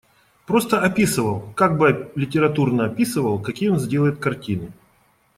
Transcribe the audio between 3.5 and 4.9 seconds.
он сделает картины.